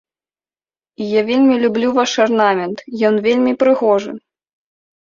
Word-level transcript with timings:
І 1.05 1.09
я 1.09 1.21
вельмі 1.27 1.59
люблю 1.65 1.93
ваш 1.99 2.11
арнамент, 2.27 2.77
ён 3.13 3.25
вельмі 3.29 3.57
прыгожы! 3.67 4.11